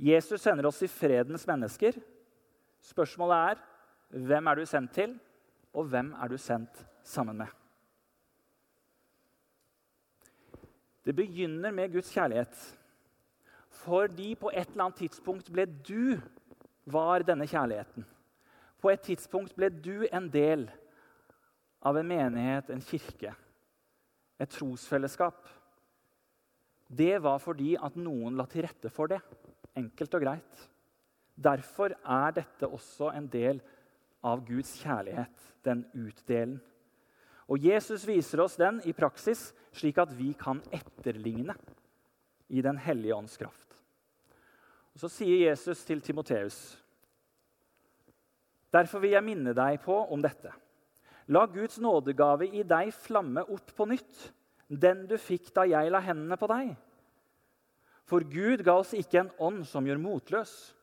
Jesus 0.00 0.42
sender 0.42 0.68
oss 0.68 0.82
i 0.84 0.90
fredens 0.90 1.46
mennesker. 1.48 1.96
Spørsmålet 2.84 3.54
er 3.54 3.64
hvem 4.26 4.50
er 4.50 4.60
du 4.60 4.66
sendt 4.66 4.94
til, 4.96 5.16
og 5.72 5.90
hvem 5.92 6.14
er 6.18 6.32
du 6.32 6.38
sendt 6.40 6.84
sammen 7.06 7.40
med? 7.42 7.59
Det 11.04 11.16
begynner 11.16 11.72
med 11.72 11.92
Guds 11.92 12.12
kjærlighet. 12.12 12.56
Fordi 13.80 14.34
på 14.34 14.50
et 14.52 14.68
eller 14.72 14.88
annet 14.88 15.02
tidspunkt 15.04 15.50
ble 15.52 15.64
du 15.66 16.20
var 16.90 17.24
denne 17.24 17.46
kjærligheten. 17.48 18.04
På 18.80 18.90
et 18.92 19.02
tidspunkt 19.04 19.54
ble 19.56 19.70
du 19.70 20.06
en 20.10 20.28
del 20.32 20.66
av 21.84 21.96
en 21.96 22.08
menighet, 22.08 22.70
en 22.70 22.84
kirke, 22.84 23.32
et 24.40 24.52
trosfellesskap. 24.52 25.48
Det 26.90 27.20
var 27.22 27.38
fordi 27.40 27.76
at 27.78 27.96
noen 27.96 28.36
la 28.36 28.48
til 28.50 28.66
rette 28.66 28.90
for 28.92 29.12
det. 29.12 29.20
Enkelt 29.78 30.16
og 30.16 30.24
greit. 30.24 30.64
Derfor 31.40 31.94
er 31.94 32.34
dette 32.36 32.68
også 32.68 33.12
en 33.14 33.28
del 33.30 33.60
av 34.26 34.42
Guds 34.44 34.74
kjærlighet, 34.82 35.46
den 35.64 35.86
utdelen. 35.94 36.58
Og 37.50 37.58
Jesus 37.58 38.04
viser 38.06 38.44
oss 38.44 38.54
den 38.58 38.78
i 38.86 38.94
praksis, 38.94 39.50
slik 39.74 39.98
at 39.98 40.12
vi 40.14 40.30
kan 40.38 40.62
etterligne 40.70 41.56
i 42.50 42.62
Den 42.62 42.78
hellige 42.78 43.14
ånds 43.14 43.36
kraft. 43.36 43.74
Og 44.94 45.02
Så 45.02 45.10
sier 45.10 45.50
Jesus 45.50 45.84
til 45.84 46.00
Timoteus.: 46.00 46.78
Derfor 48.70 49.02
vil 49.02 49.16
jeg 49.16 49.26
minne 49.26 49.54
deg 49.54 49.80
på 49.82 49.96
om 50.12 50.22
dette. 50.22 50.52
La 51.30 51.46
Guds 51.46 51.78
nådegave 51.78 52.46
i 52.46 52.62
deg 52.62 52.92
flamme 52.94 53.42
opp 53.50 53.74
på 53.76 53.86
nytt, 53.86 54.30
den 54.68 55.06
du 55.06 55.16
fikk 55.18 55.50
da 55.54 55.66
jeg 55.66 55.90
la 55.90 56.00
hendene 56.02 56.38
på 56.38 56.46
deg. 56.50 56.74
For 58.06 58.26
Gud 58.26 58.64
ga 58.66 58.74
oss 58.82 58.94
ikke 58.94 59.20
en 59.22 59.32
ånd 59.38 59.66
som 59.66 59.86
gjør 59.86 59.98
motløs. 60.02 60.74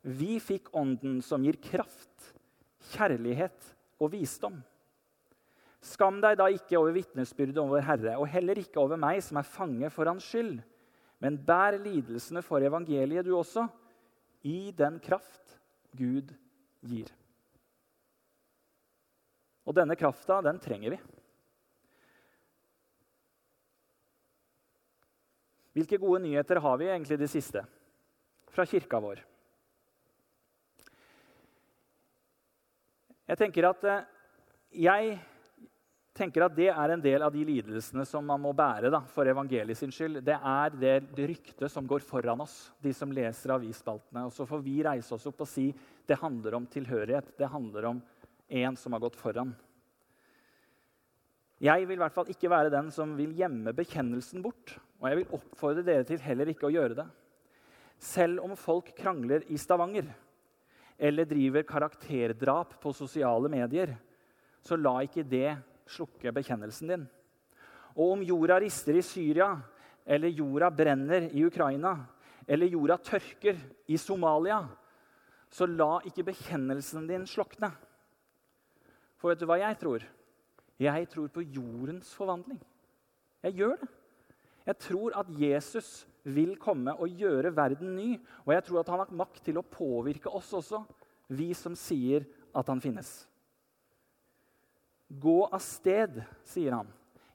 Vi 0.00 0.38
fikk 0.40 0.70
ånden 0.76 1.20
som 1.24 1.44
gir 1.44 1.58
kraft, 1.60 2.32
kjærlighet 2.92 3.74
og 4.00 4.12
visdom. 4.14 4.62
Skam 5.80 6.18
deg 6.20 6.36
da 6.36 6.50
ikke 6.52 6.76
over 6.76 6.92
vitnesbyrdet 6.92 7.60
om 7.62 7.70
vår 7.72 7.86
Herre, 7.86 8.16
og 8.20 8.28
heller 8.28 8.58
ikke 8.60 8.82
over 8.82 9.00
meg 9.00 9.22
som 9.24 9.40
er 9.40 9.48
fange 9.48 9.88
for 9.92 10.08
Hans 10.10 10.26
skyld. 10.28 10.58
Men 11.20 11.38
bær 11.40 11.76
lidelsene 11.80 12.42
for 12.44 12.64
evangeliet, 12.64 13.24
du 13.24 13.32
også, 13.36 13.66
i 14.44 14.72
den 14.76 14.98
kraft 15.04 15.56
Gud 15.96 16.32
gir. 16.84 17.08
Og 19.68 19.76
denne 19.76 19.96
krafta, 19.96 20.40
den 20.44 20.60
trenger 20.60 20.96
vi. 20.96 21.00
Hvilke 25.76 26.00
gode 26.02 26.22
nyheter 26.24 26.58
har 26.60 26.78
vi 26.80 26.88
egentlig 26.90 27.18
de 27.20 27.28
siste 27.30 27.62
fra 28.50 28.66
kirka 28.66 28.98
vår? 29.00 29.20
Jeg 33.30 33.38
tenker 33.38 33.68
at, 33.68 33.84
eh, 33.86 34.06
jeg 34.82 35.20
tenker 36.16 36.44
at 36.44 36.54
det 36.56 36.68
er 36.72 36.92
en 36.92 37.02
del 37.02 37.22
av 37.22 37.32
de 37.34 37.42
lidelsene 37.46 38.04
som 38.08 38.24
man 38.26 38.42
må 38.42 38.52
bære 38.56 38.90
da, 38.92 39.00
for 39.12 39.28
evangeliet 39.30 39.78
sin 39.78 39.92
skyld. 39.94 40.20
Det 40.26 40.36
er 40.36 40.74
det, 40.74 40.94
det 41.14 41.28
ryktet 41.30 41.70
som 41.72 41.86
går 41.88 42.02
foran 42.04 42.42
oss, 42.42 42.70
de 42.82 42.92
som 42.96 43.12
leser 43.14 43.54
avisspaltene. 43.54 44.26
Og 44.26 44.34
så 44.34 44.46
får 44.48 44.62
vi 44.64 44.80
reise 44.86 45.14
oss 45.16 45.28
opp 45.30 45.44
og 45.44 45.50
si 45.50 45.70
det 46.06 46.18
handler 46.20 46.58
om 46.58 46.66
tilhørighet. 46.70 47.34
Det 47.38 47.50
handler 47.50 47.92
om 47.92 48.02
en 48.50 48.78
som 48.78 48.96
har 48.96 49.04
gått 49.04 49.18
foran. 49.20 49.54
Jeg 51.60 51.84
vil 51.86 51.98
i 51.98 52.00
hvert 52.00 52.16
fall 52.16 52.30
ikke 52.32 52.50
være 52.50 52.72
den 52.72 52.88
som 52.94 53.12
vil 53.18 53.34
gjemme 53.36 53.74
bekjennelsen 53.76 54.42
bort. 54.42 54.78
Og 55.00 55.08
jeg 55.08 55.20
vil 55.20 55.34
oppfordre 55.36 55.84
dere 55.84 56.06
til 56.08 56.22
heller 56.24 56.50
ikke 56.50 56.68
å 56.68 56.74
gjøre 56.74 56.96
det. 57.02 57.06
Selv 58.00 58.40
om 58.46 58.56
folk 58.56 58.94
krangler 58.96 59.44
i 59.52 59.58
Stavanger 59.60 60.08
eller 61.00 61.28
driver 61.28 61.64
karakterdrap 61.68 62.78
på 62.80 62.92
sosiale 62.96 63.48
medier, 63.52 63.92
så 64.64 64.76
la 64.76 64.98
ikke 65.04 65.24
det 65.24 65.52
slukke 65.90 66.32
bekjennelsen 66.34 66.92
din. 66.92 67.04
Og 67.96 68.14
om 68.14 68.24
jorda 68.24 68.60
rister 68.62 68.96
i 68.98 69.04
Syria, 69.04 69.52
eller 70.06 70.32
jorda 70.32 70.70
brenner 70.72 71.28
i 71.34 71.44
Ukraina, 71.46 71.94
eller 72.46 72.70
jorda 72.70 72.96
tørker 73.02 73.58
i 73.90 73.98
Somalia, 74.00 74.62
så 75.50 75.66
la 75.66 75.98
ikke 76.06 76.28
bekjennelsen 76.30 77.08
din 77.10 77.26
slukne. 77.28 77.72
For 79.18 79.32
vet 79.32 79.42
du 79.42 79.48
hva 79.50 79.58
jeg 79.60 79.78
tror? 79.80 80.04
Jeg 80.80 81.08
tror 81.12 81.28
på 81.28 81.44
jordens 81.44 82.12
forvandling. 82.16 82.60
Jeg 83.44 83.58
gjør 83.58 83.74
det. 83.80 83.88
Jeg 84.70 84.78
tror 84.86 85.16
at 85.18 85.28
Jesus 85.34 86.06
vil 86.24 86.54
komme 86.60 86.94
og 86.94 87.20
gjøre 87.20 87.52
verden 87.56 87.94
ny. 87.96 88.10
Og 88.46 88.54
jeg 88.54 88.64
tror 88.64 88.80
at 88.80 88.92
han 88.92 89.02
har 89.02 89.18
makt 89.22 89.42
til 89.44 89.60
å 89.60 89.66
påvirke 89.66 90.32
oss 90.32 90.52
også, 90.56 90.82
vi 91.28 91.50
som 91.54 91.76
sier 91.78 92.26
at 92.56 92.70
han 92.70 92.80
finnes. 92.82 93.10
Gå 95.10 95.38
av 95.46 95.58
sted, 95.64 96.20
sier 96.46 96.76
han. 96.78 96.90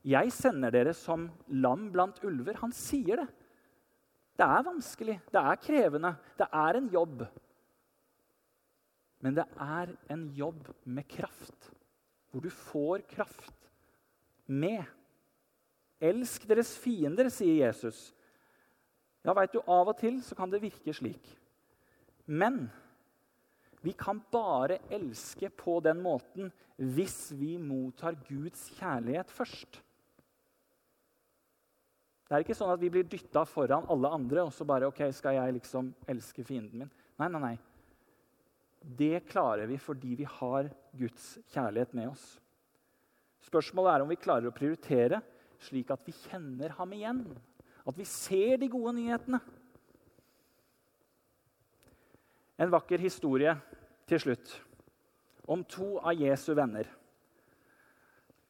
Jeg 0.06 0.32
sender 0.32 0.72
dere 0.72 0.94
som 0.96 1.26
lam 1.50 1.90
blant 1.92 2.22
ulver. 2.24 2.60
Han 2.62 2.74
sier 2.76 3.24
det. 3.24 3.28
Det 4.36 4.46
er 4.46 4.66
vanskelig, 4.68 5.16
det 5.32 5.42
er 5.42 5.60
krevende, 5.64 6.12
det 6.36 6.48
er 6.52 6.78
en 6.78 6.90
jobb. 6.92 7.22
Men 9.24 9.38
det 9.38 9.46
er 9.64 9.94
en 10.12 10.26
jobb 10.36 10.68
med 10.84 11.08
kraft 11.10 11.72
hvor 12.30 12.44
du 12.44 12.52
får 12.52 13.06
kraft 13.08 13.70
med. 14.52 14.84
Elsk 16.04 16.44
deres 16.50 16.74
fiender, 16.76 17.30
sier 17.32 17.62
Jesus. 17.64 18.10
Ja, 19.24 19.32
veit 19.34 19.56
du, 19.56 19.62
av 19.64 19.88
og 19.88 19.96
til 19.98 20.20
så 20.22 20.36
kan 20.38 20.52
det 20.52 20.60
virke 20.62 20.94
slik. 20.94 21.30
Men 22.28 22.66
vi 23.86 23.94
kan 23.94 24.20
bare 24.34 24.80
elske 24.94 25.52
på 25.54 25.78
den 25.86 26.02
måten 26.02 26.50
hvis 26.76 27.30
vi 27.38 27.56
mottar 27.62 28.18
Guds 28.26 28.66
kjærlighet 28.80 29.30
først. 29.32 29.78
Det 32.26 32.34
er 32.34 32.42
ikke 32.42 32.58
sånn 32.58 32.74
at 32.74 32.82
vi 32.82 32.90
blir 32.90 33.06
dytta 33.06 33.44
foran 33.46 33.86
alle 33.94 34.10
andre 34.18 34.48
og 34.48 34.54
så 34.56 34.66
bare 34.66 34.90
ok, 34.90 35.04
skal 35.14 35.38
jeg 35.38 35.60
liksom 35.60 35.94
elske 36.10 36.44
fienden 36.48 36.82
min. 36.82 36.92
Nei, 37.22 37.30
nei, 37.30 37.42
nei. 37.44 37.56
Det 38.82 39.22
klarer 39.30 39.70
vi 39.70 39.78
fordi 39.82 40.16
vi 40.18 40.26
har 40.30 40.72
Guds 40.98 41.36
kjærlighet 41.54 41.94
med 41.98 42.10
oss. 42.10 42.26
Spørsmålet 43.46 43.94
er 43.94 44.04
om 44.04 44.10
vi 44.10 44.18
klarer 44.18 44.50
å 44.50 44.56
prioritere 44.56 45.22
slik 45.62 45.94
at 45.94 46.02
vi 46.06 46.16
kjenner 46.26 46.74
ham 46.80 46.98
igjen. 46.98 47.22
At 47.86 47.98
vi 47.98 48.08
ser 48.10 48.58
de 48.62 48.70
gode 48.74 48.96
nyhetene. 48.98 49.40
En 52.58 52.72
vakker 52.72 53.02
historie 53.04 53.52
til 54.08 54.22
slutt 54.22 54.54
om 55.52 55.64
to 55.68 55.98
av 56.00 56.16
Jesu 56.18 56.54
venner. 56.56 56.88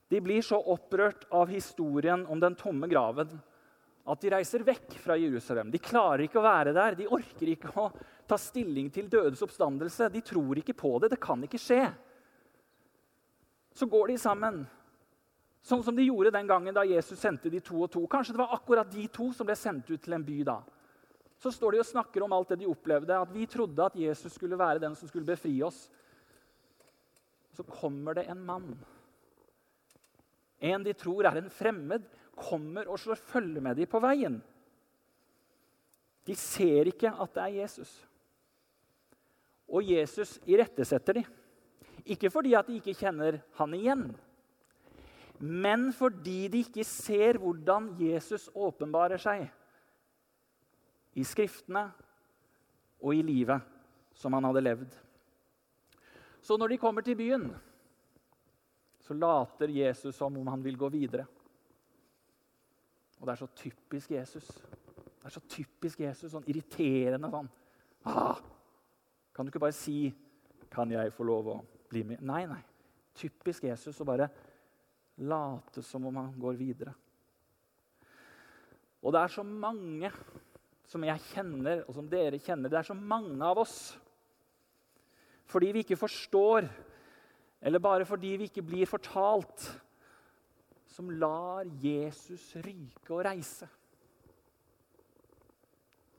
De 0.08 0.22
blir 0.22 0.44
så 0.46 0.60
opprørt 0.60 1.26
av 1.34 1.50
historien 1.50 2.26
om 2.30 2.40
den 2.40 2.56
tomme 2.56 2.88
graven 2.88 3.34
at 4.06 4.22
de 4.22 4.30
reiser 4.30 4.62
vekk 4.66 5.00
fra 5.02 5.18
Jerusalem. 5.18 5.72
De 5.74 5.82
klarer 5.82 6.28
ikke 6.28 6.38
å 6.38 6.46
være 6.46 6.76
der. 6.78 6.98
De 7.00 7.08
orker 7.10 7.50
ikke 7.56 7.72
å 7.82 7.88
ta 8.30 8.38
stilling 8.38 8.92
til 8.94 9.10
dødes 9.10 9.42
oppstandelse. 9.42 10.12
De 10.14 10.22
tror 10.26 10.62
ikke 10.62 10.78
på 10.78 10.92
det. 11.02 11.10
Det 11.16 11.22
kan 11.22 11.42
ikke 11.48 11.62
skje. 11.62 11.82
Så 13.76 13.90
går 13.92 14.14
de 14.14 14.20
sammen, 14.22 14.62
sånn 15.66 15.82
som 15.84 15.98
de 15.98 16.06
gjorde 16.06 16.32
den 16.36 16.48
gangen 16.48 16.78
da 16.78 16.86
Jesus 16.86 17.20
sendte 17.20 17.50
de 17.50 17.60
to 17.66 17.82
og 17.82 17.90
to. 17.92 18.06
Kanskje 18.08 18.38
det 18.38 18.44
var 18.44 18.54
akkurat 18.56 18.94
de 18.94 19.08
to 19.12 19.32
som 19.34 19.50
ble 19.50 19.58
sendt 19.58 19.90
ut 19.90 20.06
til 20.06 20.16
en 20.16 20.28
by 20.28 20.38
da. 20.48 20.60
Så 21.46 21.52
står 21.54 21.76
de 21.76 21.80
og 21.84 21.86
snakker 21.86 22.24
om 22.26 22.34
alt 22.34 22.50
det 22.50 22.64
de 22.64 22.68
opplevde, 22.72 23.14
at 23.14 23.30
vi 23.30 23.46
trodde 23.46 23.86
at 23.86 23.98
Jesus 24.02 24.34
skulle 24.34 24.58
være 24.58 24.82
den 24.82 24.96
som 24.98 25.06
skulle 25.06 25.28
befri 25.28 25.52
oss. 25.62 25.84
Så 27.54 27.62
kommer 27.70 28.18
det 28.18 28.24
en 28.34 28.40
mann. 28.42 28.72
En 30.58 30.82
de 30.82 30.96
tror 30.98 31.28
er 31.30 31.38
en 31.38 31.52
fremmed, 31.54 32.08
kommer 32.34 32.90
og 32.90 32.98
slår 32.98 33.22
følge 33.22 33.62
med 33.62 33.78
dem 33.78 33.92
på 33.92 34.02
veien. 34.02 34.40
De 36.26 36.34
ser 36.34 36.90
ikke 36.90 37.12
at 37.14 37.36
det 37.36 37.44
er 37.44 37.58
Jesus. 37.60 37.92
Og 39.70 39.86
Jesus 39.86 40.40
irettesetter 40.50 41.20
dem. 41.20 41.28
Ikke 42.10 42.32
fordi 42.34 42.56
at 42.58 42.66
de 42.66 42.80
ikke 42.80 42.98
kjenner 42.98 43.38
han 43.60 43.78
igjen, 43.78 44.08
men 45.38 45.92
fordi 45.94 46.48
de 46.50 46.64
ikke 46.66 46.88
ser 46.88 47.38
hvordan 47.38 47.92
Jesus 48.02 48.50
åpenbarer 48.56 49.22
seg 49.22 49.46
i 51.16 51.24
Skriftene 51.24 51.86
og 53.02 53.16
i 53.16 53.24
livet 53.26 53.64
som 54.16 54.34
han 54.36 54.48
hadde 54.48 54.64
levd. 54.64 54.98
Så 56.42 56.58
når 56.60 56.74
de 56.74 56.82
kommer 56.82 57.06
til 57.06 57.18
byen, 57.18 57.48
så 59.02 59.14
later 59.14 59.72
Jesus 59.72 60.16
som 60.16 60.38
om 60.38 60.48
han 60.48 60.64
vil 60.64 60.78
gå 60.78 60.90
videre. 60.90 61.26
Og 63.20 63.28
det 63.28 63.34
er 63.34 63.42
så 63.42 63.48
typisk 63.56 64.12
Jesus. 64.12 64.48
Det 64.48 65.30
er 65.30 65.34
så 65.34 65.42
typisk 65.50 66.02
Jesus, 66.04 66.32
sånn 66.32 66.46
irriterende 66.52 67.32
sånn 67.34 67.48
ah, 68.06 68.38
Kan 69.34 69.46
du 69.46 69.50
ikke 69.50 69.64
bare 69.64 69.74
si 69.74 70.14
'Kan 70.70 70.92
jeg 70.92 71.14
få 71.14 71.24
lov 71.24 71.48
å 71.48 71.66
bli 71.90 72.04
med?' 72.04 72.22
Nei, 72.22 72.46
nei. 72.46 72.62
Typisk 73.16 73.64
Jesus 73.64 74.00
å 74.02 74.06
bare 74.06 74.30
late 75.18 75.82
som 75.82 76.06
om 76.06 76.16
han 76.16 76.40
går 76.40 76.54
videre. 76.60 76.94
Og 79.02 79.14
det 79.14 79.22
er 79.22 79.28
så 79.28 79.44
mange 79.44 80.12
som 80.90 81.04
jeg 81.06 81.24
kjenner, 81.32 81.84
og 81.88 81.96
som 81.98 82.10
dere 82.10 82.40
kjenner. 82.42 82.70
Det 82.70 82.80
er 82.80 82.90
så 82.90 82.98
mange 82.98 83.40
av 83.46 83.62
oss. 83.64 83.96
Fordi 85.50 85.72
vi 85.74 85.86
ikke 85.86 85.98
forstår, 86.00 86.68
eller 87.62 87.82
bare 87.82 88.06
fordi 88.06 88.36
vi 88.38 88.50
ikke 88.50 88.66
blir 88.66 88.90
fortalt, 88.90 89.68
som 90.96 91.10
lar 91.10 91.66
Jesus 91.82 92.54
ryke 92.56 93.12
og 93.12 93.26
reise. 93.28 93.68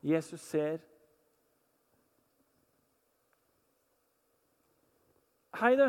Jesus 0.06 0.40
ser 0.40 0.82
Hei, 5.56 5.72
du, 5.72 5.86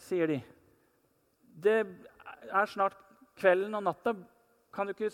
sier 0.00 0.30
de. 0.30 0.38
Det 1.62 1.82
er 1.84 2.70
snart 2.72 2.96
kvelden 3.36 3.76
og 3.76 3.82
natta. 3.84 4.14
Kan 4.72 4.88
du 4.88 4.94
ikke 4.94 5.10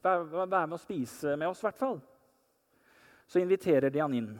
være 0.00 0.46
med 0.46 0.78
og 0.78 0.80
spise 0.80 1.34
med 1.36 1.50
oss, 1.50 1.60
i 1.60 1.66
hvert 1.68 1.82
fall? 1.82 2.00
Så 3.30 3.38
inviterer 3.38 3.92
de 3.94 4.00
han 4.02 4.14
inn. 4.14 4.32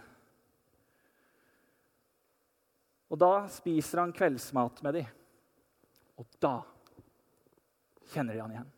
Og 3.10 3.18
da 3.18 3.44
spiser 3.50 4.02
han 4.02 4.14
kveldsmat 4.14 4.82
med 4.82 4.98
dem. 4.98 5.12
Og 6.18 6.26
da 6.42 6.56
kjenner 8.10 8.34
de 8.34 8.42
han 8.42 8.56
igjen. 8.56 8.72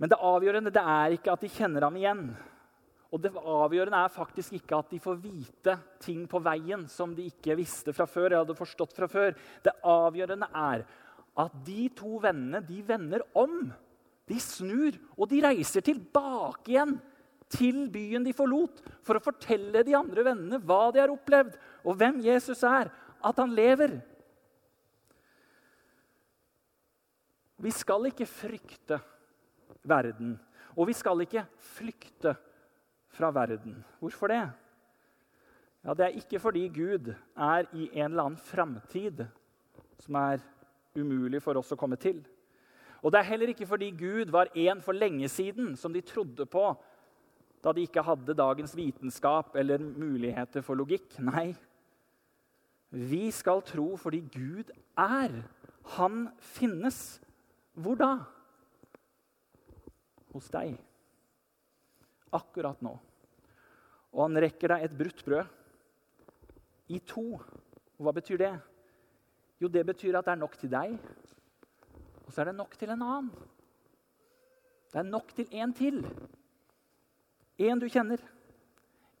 Men 0.00 0.12
det 0.12 0.20
avgjørende 0.30 0.72
det 0.72 0.86
er 0.94 1.16
ikke 1.18 1.34
at 1.34 1.42
de 1.42 1.50
kjenner 1.50 1.88
ham 1.88 1.98
igjen. 1.98 2.24
Og 3.10 3.26
det 3.26 3.34
avgjørende 3.34 4.04
er 4.06 4.14
faktisk 4.14 4.54
ikke 4.60 4.78
at 4.78 4.94
de 4.94 5.02
får 5.02 5.18
vite 5.26 5.76
ting 6.00 6.24
på 6.30 6.38
veien 6.46 6.86
som 6.88 7.10
de 7.14 7.26
ikke 7.26 7.58
visste 7.58 7.94
fra 7.94 8.06
før. 8.06 8.30
eller 8.30 8.44
hadde 8.44 8.60
forstått 8.62 8.94
fra 8.96 9.10
før. 9.10 9.34
Det 9.66 9.74
avgjørende 9.82 10.46
er 10.54 10.86
at 11.42 11.62
de 11.66 11.88
to 11.98 12.22
vennene 12.22 12.62
de 12.62 12.80
vender 12.86 13.26
om. 13.34 13.64
De 14.30 14.38
snur, 14.38 14.94
og 15.18 15.26
de 15.26 15.42
reiser 15.42 15.82
tilbake 15.82 16.70
igjen 16.70 17.00
til 17.50 17.88
byen 17.90 18.24
de 18.24 18.34
forlot, 18.36 18.80
for 19.02 19.18
å 19.18 19.24
fortelle 19.24 19.82
de 19.86 19.96
andre 19.98 20.24
vennene 20.30 20.60
hva 20.62 20.90
de 20.94 21.02
har 21.02 21.12
opplevd, 21.12 21.56
og 21.84 21.98
hvem 21.98 22.20
Jesus 22.24 22.62
er, 22.66 22.90
at 23.20 23.42
han 23.42 23.54
lever. 23.56 23.98
Vi 27.60 27.72
skal 27.74 28.08
ikke 28.08 28.28
frykte 28.28 29.00
verden, 29.84 30.38
og 30.76 30.88
vi 30.88 30.96
skal 30.96 31.26
ikke 31.26 31.44
flykte 31.74 32.36
fra 33.10 33.32
verden. 33.34 33.82
Hvorfor 34.00 34.32
det? 34.32 34.44
Ja, 35.84 35.94
Det 35.94 36.04
er 36.06 36.20
ikke 36.20 36.40
fordi 36.40 36.68
Gud 36.68 37.14
er 37.36 37.66
i 37.72 37.88
en 37.92 38.12
eller 38.12 38.22
annen 38.22 38.36
framtid 38.36 39.26
som 39.98 40.14
er 40.14 40.42
umulig 40.96 41.40
for 41.42 41.56
oss 41.56 41.72
å 41.72 41.78
komme 41.78 41.96
til. 41.96 42.22
Og 43.00 43.12
det 43.12 43.20
er 43.20 43.30
heller 43.30 43.52
ikke 43.52 43.68
fordi 43.68 43.90
Gud 43.96 44.30
var 44.32 44.50
en 44.54 44.80
for 44.84 44.92
lenge 44.92 45.28
siden 45.28 45.76
som 45.76 45.92
de 45.92 46.02
trodde 46.04 46.46
på 46.46 46.64
da 47.60 47.72
de 47.76 47.84
ikke 47.84 48.04
hadde 48.04 48.36
dagens 48.36 48.72
vitenskap 48.76 49.56
eller 49.60 49.82
muligheter 49.82 50.64
for 50.64 50.78
logikk. 50.80 51.18
Nei, 51.20 51.52
vi 52.90 53.28
skal 53.34 53.62
tro 53.66 53.92
fordi 54.00 54.22
Gud 54.32 54.72
er. 54.98 55.42
Han 55.96 56.28
finnes. 56.40 57.20
Hvor 57.74 57.98
da? 58.00 58.10
Hos 60.32 60.48
deg. 60.52 60.74
Akkurat 62.32 62.80
nå. 62.82 62.96
Og 64.10 64.24
han 64.24 64.42
rekker 64.42 64.74
deg 64.74 64.86
et 64.86 64.96
brutt 64.96 65.22
brød 65.26 65.56
i 66.90 66.98
to. 67.06 67.38
Og 67.38 68.06
hva 68.06 68.14
betyr 68.16 68.40
det? 68.40 68.54
Jo, 69.60 69.68
det 69.68 69.84
betyr 69.86 70.16
at 70.18 70.26
det 70.26 70.32
er 70.32 70.40
nok 70.40 70.56
til 70.56 70.70
deg, 70.72 70.94
og 72.24 72.32
så 72.32 72.40
er 72.40 72.48
det 72.48 72.56
nok 72.56 72.76
til 72.80 72.92
en 72.94 73.02
annen. 73.04 73.26
Det 74.90 75.02
er 75.02 75.06
nok 75.06 75.34
til 75.36 75.50
en 75.52 75.74
til. 75.76 75.98
En 77.60 77.80
du 77.80 77.88
kjenner. 77.92 78.22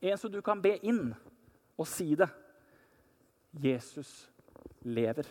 En 0.00 0.16
som 0.18 0.32
du 0.32 0.40
kan 0.44 0.62
be 0.62 0.78
inn 0.80 1.10
og 1.76 1.88
si 1.88 2.14
det. 2.16 2.28
Jesus 3.60 4.30
lever. 4.86 5.28